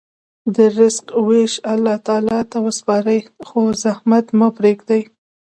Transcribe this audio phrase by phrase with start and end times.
[0.55, 5.01] د رزق ویش الله تعالی ته وسپارئ، خو زحمت مه پرېږدئ.